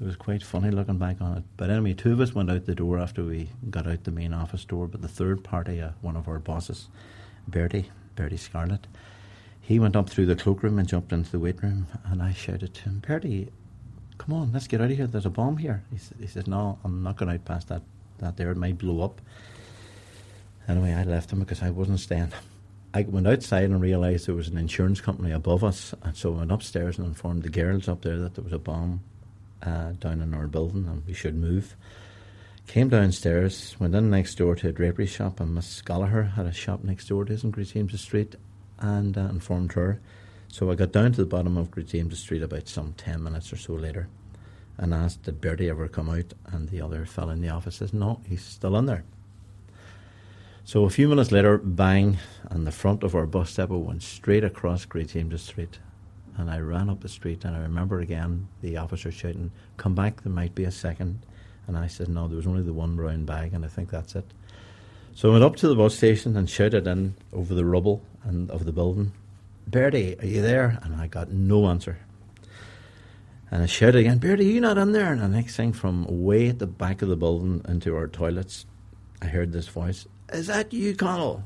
[0.00, 1.44] it was quite funny looking back on it.
[1.56, 4.32] But anyway, two of us went out the door after we got out the main
[4.32, 6.86] office door, but the third party, uh, one of our bosses,
[7.48, 8.88] Bertie, Bertie Scarlett.
[9.60, 12.74] He went up through the cloakroom and jumped into the weight room, and I shouted
[12.74, 13.48] to him, Bertie,
[14.18, 15.06] come on, let's get out of here.
[15.06, 15.84] There's a bomb here.
[15.92, 17.82] He, he said, No, I'm not going out past that,
[18.18, 18.50] that there.
[18.50, 19.20] It might blow up.
[20.66, 22.32] Anyway, I left him because I wasn't staying.
[22.92, 26.38] I went outside and realised there was an insurance company above us, and so I
[26.38, 29.00] went upstairs and informed the girls up there that there was a bomb
[29.62, 31.76] uh, down in our building and we should move.
[32.68, 36.52] Came downstairs, went in next door to a drapery shop, and Miss Gallagher had a
[36.52, 38.36] shop next door to us in Great James Street,
[38.78, 40.02] and uh, informed her.
[40.48, 43.54] So I got down to the bottom of Great James Street about some 10 minutes
[43.54, 44.08] or so later
[44.76, 46.34] and asked, Did Bertie ever come out?
[46.44, 49.04] And the other fellow in the office says, No, he's still in there.
[50.62, 52.18] So a few minutes later, bang,
[52.50, 55.78] and the front of our bus depot went straight across Great James Street.
[56.36, 60.20] And I ran up the street, and I remember again the officer shouting, Come back,
[60.20, 61.24] there might be a second.
[61.68, 64.16] And I said, no, there was only the one brown bag, and I think that's
[64.16, 64.24] it.
[65.14, 68.50] So I went up to the bus station and shouted in over the rubble and
[68.50, 69.12] of the building,
[69.66, 70.78] Bertie, are you there?
[70.82, 71.98] And I got no answer.
[73.50, 75.12] And I shouted again, Bertie, are you not in there?
[75.12, 78.64] And the next thing, from way at the back of the building into our toilets,
[79.20, 81.44] I heard this voice, Is that you, Connell?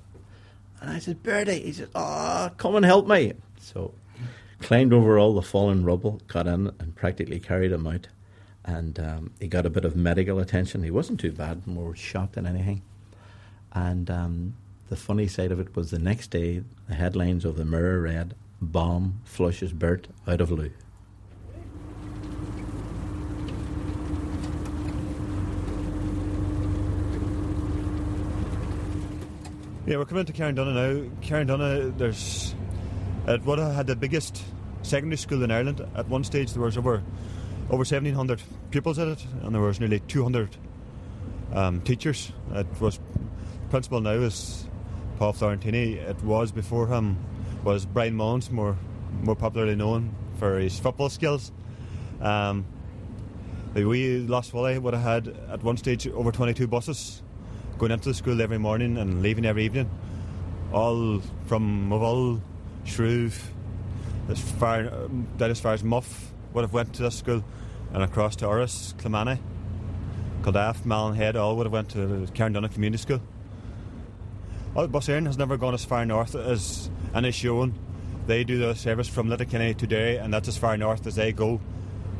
[0.81, 1.61] And I said, Bertie.
[1.61, 3.33] He said, Oh, come and help me.
[3.59, 3.93] So
[4.61, 8.07] climbed over all the fallen rubble, got in, and practically carried him out
[8.65, 10.83] and um, he got a bit of medical attention.
[10.83, 12.83] He wasn't too bad, more shocked than anything.
[13.73, 14.55] And um,
[14.89, 18.35] the funny side of it was the next day, the headlines of the Mirror read,
[18.61, 20.71] Bomb flushes Bert out of loo.
[29.85, 31.11] Yeah, we're coming to Carndonagh now.
[31.27, 32.55] Carndonagh, there's
[33.27, 34.43] would have had the biggest
[34.83, 35.85] secondary school in Ireland.
[35.97, 37.03] At one stage, there was over
[37.69, 40.57] over 1,700 pupils at it, and there was nearly 200
[41.55, 42.33] um, teachers.
[42.53, 42.99] It was
[43.71, 44.69] principal now is
[45.19, 45.97] Paul Florentini.
[45.97, 47.17] It was before him
[47.65, 48.77] was Brian Mullins, more
[49.23, 51.53] more popularly known for his football skills.
[52.21, 52.65] Um,
[53.75, 57.23] the wee Lough Swilly would have had at one stage over 22 buses
[57.79, 59.91] going into the school every morning and leaving every evening,
[60.73, 62.41] all from Moville,
[62.85, 63.51] Shrove,
[64.29, 67.45] as far down as far as Muff would have went to this school,
[67.93, 69.39] and across to Urris, Kilmanny,
[70.43, 73.21] Kildare, Malin all would have went to Carndonagh Community School.
[74.75, 77.75] Bus Éireann has never gone as far north as Inishowen.
[78.27, 81.33] They do the service from Letterkenny to Derry, and that's as far north as they
[81.33, 81.61] go.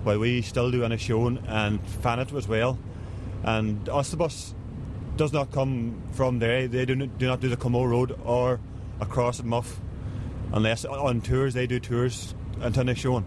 [0.03, 2.79] While we still do Inishowen and Fanet as well.
[3.45, 4.55] And Ulsterbus
[5.17, 6.69] does not come from there.
[6.69, 8.61] They do not do, not do the Como Road or
[9.01, 9.81] across at Muff.
[10.53, 13.25] Unless on tours, they do tours until Inishowen.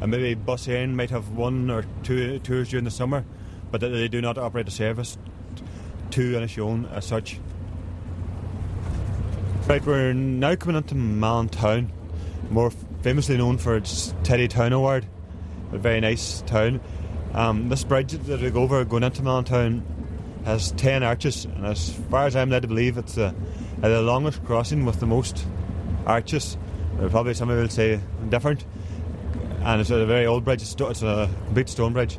[0.00, 3.24] And maybe Bus Éireann might have one or two tours during the summer,
[3.70, 5.18] but they do not operate a service
[6.10, 7.38] to Inishowen as such.
[9.66, 11.92] Right, we're now coming into Malin Town,
[12.50, 12.70] more
[13.02, 15.06] famously known for its Tidy Town Award.
[15.72, 16.80] A very nice town.
[17.34, 19.82] Um, this bridge that we go over going into Malin Town
[20.44, 23.34] has 10 arches, and as far as I'm led to believe, it's the,
[23.80, 25.44] the longest crossing with the most
[26.06, 26.56] arches.
[27.10, 28.64] Probably somebody will say different.
[29.62, 32.18] And it's a very old bridge, it's, it's a complete stone bridge.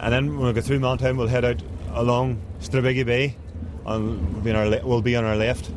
[0.00, 3.36] And then when we go through Town, we'll head out along Trawbreaga Bay,
[3.84, 5.70] on, we'll, be on our, we'll be on our left.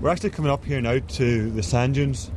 [0.00, 2.30] We're actually coming up here now to the sand dunes.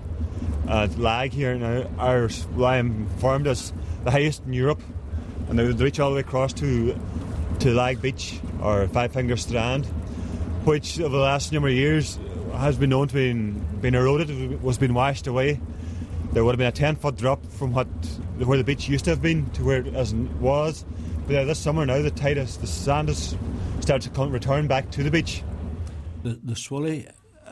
[0.67, 3.07] Uh, Lag here now, Our, well, I am
[3.45, 4.81] as the highest in Europe,
[5.49, 6.97] and they would reach all the way across to
[7.59, 9.85] to Lag Beach or Five Finger Strand,
[10.65, 12.17] which over the last number of years
[12.53, 15.59] has been known to be been eroded, was being washed away.
[16.33, 17.87] There would have been a 10 foot drop from what
[18.37, 20.85] where the beach used to have been to where it as was.
[21.27, 23.37] But yeah, this summer now, the tide the sand has
[23.81, 25.43] started to come, return back to the beach.
[26.23, 27.11] The, the Swilly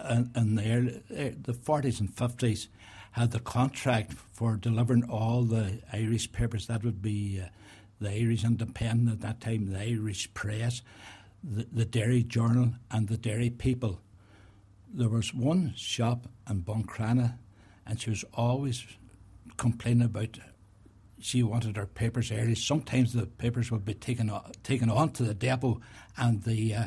[0.09, 2.67] in, in the, early, eh, the 40s and 50s
[3.11, 6.67] had the contract for delivering all the Irish papers.
[6.67, 7.49] That would be uh,
[7.99, 10.81] the Irish Independent at that time, the Irish Press,
[11.43, 13.99] the, the Derry Journal, and the Derry People.
[14.93, 17.37] There was one shop in Buncrana,
[17.89, 18.85] and she was always
[19.57, 20.37] complaining about
[21.21, 22.55] she wanted her papers early.
[22.55, 24.31] Sometimes the papers would be taken
[24.63, 25.81] taken on to the depot,
[26.15, 26.85] and the uh,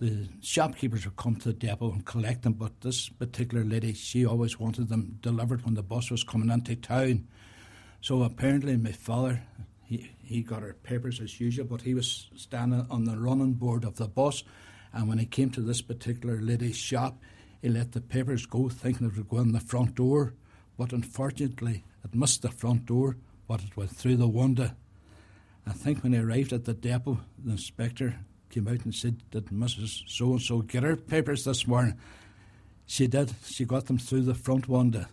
[0.00, 2.54] the shopkeepers would come to the depot and collect them.
[2.54, 6.74] But this particular lady, she always wanted them delivered when the bus was coming into
[6.74, 7.28] town.
[8.00, 9.42] So apparently, my father
[9.84, 13.84] he, he got her papers as usual, but he was standing on the running board
[13.84, 14.42] of the bus.
[14.92, 17.18] And when he came to this particular lady's shop,
[17.64, 20.34] he let the papers go, thinking it would go in the front door.
[20.76, 23.16] But unfortunately, it missed the front door,
[23.48, 24.72] but it went through the window.
[25.66, 28.16] I think when he arrived at the depot, the inspector
[28.50, 30.02] came out and said, Did Mrs.
[30.06, 31.96] So and so get her papers this morning?
[32.84, 33.32] She did.
[33.46, 35.06] She got them through the front window.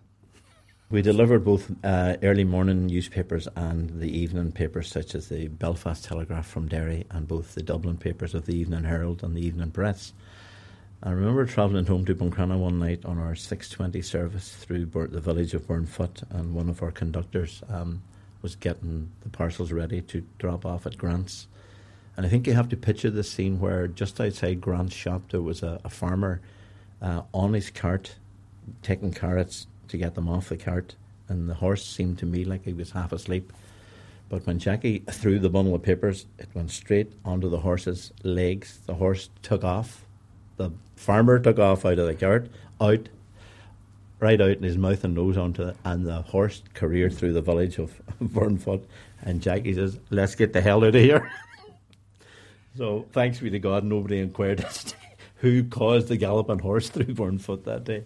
[0.89, 6.04] We delivered both uh, early morning newspapers and the evening papers, such as the Belfast
[6.04, 9.72] Telegraph from Derry and both the Dublin papers of the Evening Herald and the Evening
[9.72, 10.12] Press.
[11.04, 15.20] I remember travelling home to Buncrana one night on our 6.20 service through Bur- the
[15.20, 18.04] village of Burnfoot, and one of our conductors um,
[18.43, 21.47] was getting the parcels ready to drop off at Grant's.
[22.16, 25.41] And I think you have to picture the scene where just outside Grant's shop there
[25.41, 26.39] was a, a farmer
[27.02, 28.14] uh, on his cart
[28.84, 30.93] taking carrots to get them off the cart,
[31.28, 33.52] and the horse seemed to me like he was half asleep.
[34.30, 38.78] But when Jackie threw the bundle of papers, it went straight onto the horse's legs.
[38.86, 40.06] The horse took off.
[40.62, 42.47] The farmer took off out of the cart,
[42.80, 43.09] out,
[44.20, 47.41] right out in his mouth and nose onto it, and the horse careered through the
[47.41, 48.84] village of Burnfoot.
[49.24, 51.32] And Jackie says, Let's get the hell out of here.
[52.78, 54.95] so thanks be to God, nobody inquired as to
[55.38, 58.03] who caused the galloping horse through Burnfoot that day.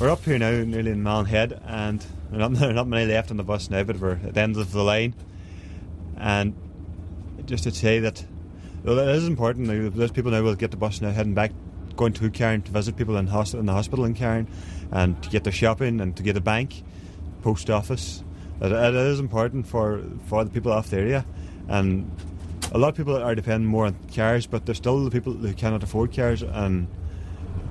[0.00, 1.26] We're up here now, nearly in Malin
[1.66, 2.00] and
[2.30, 4.72] there not, not many left on the bus now, but we're at the end of
[4.72, 5.14] the line.
[6.16, 6.56] And
[7.44, 8.24] just to say that,
[8.84, 9.94] well, it is important.
[9.94, 11.52] Those people now will get the bus now heading back,
[11.96, 14.46] going to Carn to visit people in, hosp- in the hospital in Carn,
[14.90, 16.82] and to get their shopping and to get a bank,
[17.42, 18.22] post office.
[18.60, 21.26] It, it is important for, for the people off the area.
[21.68, 22.10] And
[22.72, 25.52] a lot of people are depending more on cars, but there's still the people who
[25.52, 26.88] cannot afford cars and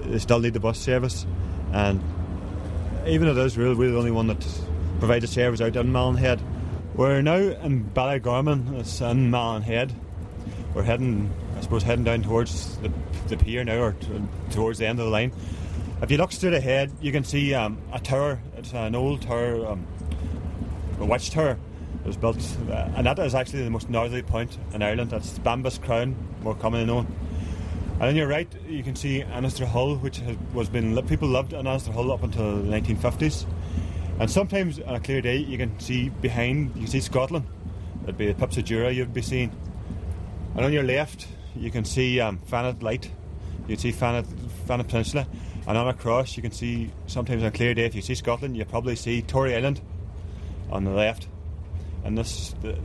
[0.01, 1.25] they still need the bus service.
[1.71, 2.01] And
[3.07, 4.45] even it is real, we're the only one that
[4.99, 6.39] provides a service out in Malin
[6.95, 9.63] We're now in Ballygorman, it's in Malin
[10.73, 11.31] We're heading
[11.61, 12.91] I suppose heading down towards the,
[13.27, 14.07] the pier now, or t-
[14.49, 15.31] towards the end of the line.
[16.01, 18.41] If you look straight ahead, you can see um, a tower.
[18.57, 19.85] It's an old tower, um,
[20.99, 21.59] a watchtower.
[22.03, 25.11] It was built, uh, and that is actually the most northerly point in Ireland.
[25.11, 27.05] That's Banba's Crown, more commonly known.
[27.99, 32.11] And on your right, you can see Inishtrahull, which has, was been people loved Inishtrahull
[32.11, 33.45] up until the 1950s.
[34.19, 37.45] And sometimes on a clear day, you can see behind, you can see Scotland.
[37.99, 39.55] That'd be the Paps of Jura you'd be seeing.
[40.55, 43.11] And on your left, you can see um, Fannet Light.
[43.67, 44.25] You can see Fannet,
[44.67, 45.27] Fannet Peninsula.
[45.67, 48.57] And on across, you can see sometimes on a clear day, if you see Scotland,
[48.57, 49.81] you probably see Tory Island
[50.71, 51.27] on the left.
[52.03, 52.77] And this, the,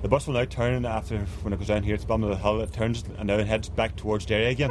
[0.00, 1.94] the bus will now turn after when it goes down here.
[1.94, 2.60] It's bottom of the hill.
[2.60, 4.70] It turns and now it heads back towards Derry again.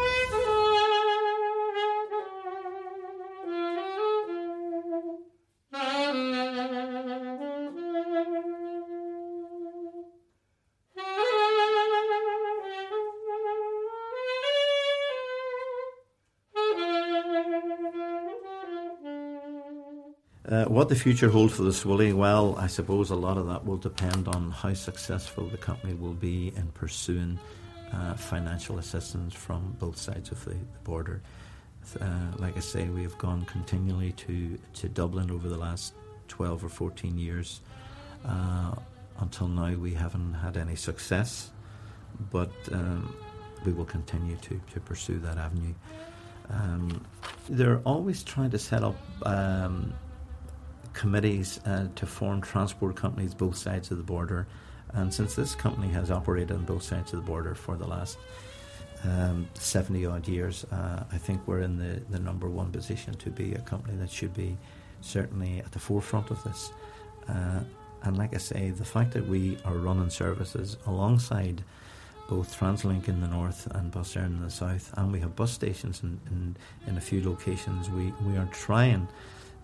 [20.51, 23.65] Uh, what the future holds for the Swilly, well, I suppose a lot of that
[23.65, 27.39] will depend on how successful the company will be in pursuing
[27.93, 31.21] uh, financial assistance from both sides of the, the border.
[32.01, 32.05] Uh,
[32.37, 35.93] like I say, we have gone continually to, to Dublin over the last
[36.27, 37.61] 12 or 14 years.
[38.25, 38.75] Uh,
[39.19, 41.49] until now, we haven't had any success,
[42.29, 43.15] but um,
[43.65, 45.73] we will continue to, to pursue that avenue.
[46.49, 47.05] Um,
[47.47, 49.93] they're always trying to set up um,
[51.01, 54.45] committees uh, to form transport companies both sides of the border.
[54.93, 58.19] And since this company has operated on both sides of the border for the last
[59.03, 63.31] um, 70 odd years, uh, I think we're in the, the number one position to
[63.31, 64.55] be a company that should be
[65.01, 66.71] certainly at the forefront of this.
[67.27, 67.61] Uh,
[68.03, 71.63] and like I say, the fact that we are running services alongside
[72.29, 75.51] both TransLink in the north and Bus Éireann in the south, and we have bus
[75.51, 79.07] stations in, in, in a few locations, we, we are trying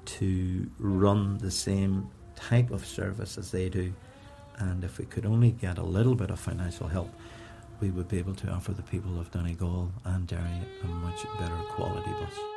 [0.08, 3.94] to run the same type of service as they do.
[4.60, 7.14] And if we could only get a little bit of financial help,
[7.80, 11.58] we would be able to offer the people of Donegal and Derry a much better
[11.70, 12.57] quality bus.